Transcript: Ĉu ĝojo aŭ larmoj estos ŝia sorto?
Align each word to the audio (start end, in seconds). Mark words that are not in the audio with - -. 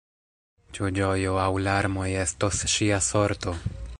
Ĉu 0.77 0.89
ĝojo 0.99 1.35
aŭ 1.43 1.51
larmoj 1.67 2.07
estos 2.23 2.65
ŝia 2.77 3.01
sorto? 3.13 3.55